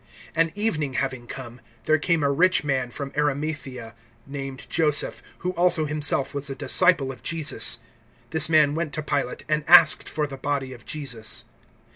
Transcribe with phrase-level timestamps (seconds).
[0.35, 3.93] (57)And evening having come, there came a rich man from Arimathaea,
[4.25, 7.77] named Joseph, who also himself was a disciple of Jesus.
[8.31, 11.45] (58)This man went to Pilate, and asked for the body of Jesus.